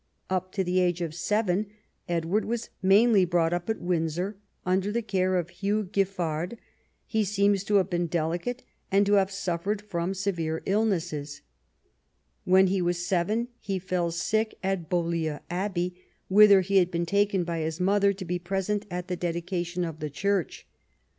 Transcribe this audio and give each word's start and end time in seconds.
Up 0.31 0.51
to 0.53 0.63
the 0.63 0.79
age 0.79 0.99
of 1.01 1.13
seven 1.13 1.67
Edward 2.09 2.43
was 2.45 2.71
mainly 2.81 3.23
brought 3.23 3.53
up 3.53 3.69
at 3.69 3.79
Windsor 3.79 4.35
under 4.65 4.91
the 4.91 5.03
care 5.03 5.35
of 5.37 5.51
Hugh 5.51 5.83
Giffard. 5.83 6.57
He 7.05 7.23
seems 7.23 7.63
to 7.65 7.75
have 7.75 7.87
been 7.91 8.07
delicate, 8.07 8.63
and 8.91 9.05
to 9.05 9.13
have 9.13 9.29
suffered 9.29 9.83
some 9.91 10.15
severe 10.15 10.63
illnesses. 10.65 11.43
AVhen 12.47 12.67
he 12.69 12.81
was 12.81 13.05
seven 13.05 13.49
he 13.59 13.77
fell 13.77 14.09
sick 14.09 14.55
at 14.63 14.89
Beaulieu 14.89 15.37
Abbey, 15.51 16.01
whither 16.29 16.61
he 16.61 16.77
had 16.77 16.89
been 16.89 17.05
taken 17.05 17.43
by 17.43 17.59
his 17.59 17.79
mother 17.79 18.11
to 18.11 18.25
be 18.25 18.39
present 18.39 18.87
at 18.89 19.07
the 19.07 19.15
dedication 19.15 19.85
of 19.85 19.99
the 19.99 20.09
church. 20.09 20.65